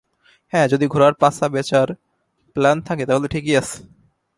হ্যাঁ, 0.53 0.67
যদি 0.67 0.85
ঘোড়ার 0.87 1.13
পাছা 1.13 1.45
বেচার 1.49 1.87
প্ল্যান 2.55 2.77
থাকে, 2.81 3.03
তাহলে 3.05 3.27
ঠিকই 3.27 3.53
আছে। 3.57 3.77